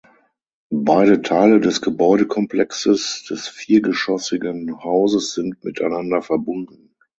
[0.73, 6.95] Beide Teile des Gebäudekomplexes des viergeschossigen Hauses sind miteinander verbunden.